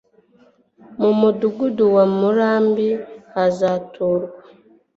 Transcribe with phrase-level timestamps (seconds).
[0.99, 2.87] mu Mudugudu wa Murambi
[3.33, 4.29] hazaturwa,